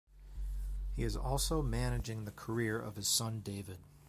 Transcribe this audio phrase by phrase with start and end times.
[0.95, 3.77] He is also managing the career of his son David.